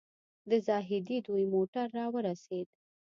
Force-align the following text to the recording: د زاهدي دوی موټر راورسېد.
د 0.49 0.51
زاهدي 0.67 1.17
دوی 1.27 1.43
موټر 1.53 1.85
راورسېد. 1.97 2.67